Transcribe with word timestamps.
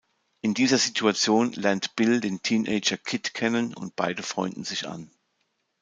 In 0.41 0.55
dieser 0.55 0.79
Situation 0.79 1.53
lernt 1.53 1.95
Bill 1.95 2.21
den 2.21 2.41
Teenager 2.41 2.97
Kid 2.97 3.35
kennen 3.35 3.75
und 3.75 3.95
beide 3.95 4.23
freunden 4.23 4.63
sich 4.63 4.87
an. 4.87 5.11